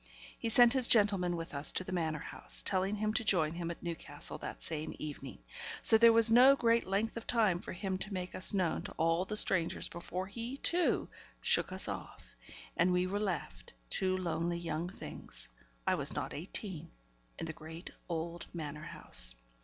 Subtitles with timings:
[0.39, 3.69] He sent his gentleman with us to the Manor House, telling him to join him
[3.69, 5.37] at Newcastle that same evening;
[5.83, 8.93] so there was no great length of time for him to make us known to
[8.93, 11.07] all the strangers before he, too,
[11.39, 12.25] shook us off;
[12.75, 15.49] and we were left, two lonely young things
[15.85, 16.89] (I was not eighteen)
[17.37, 19.35] in the great old Manor House.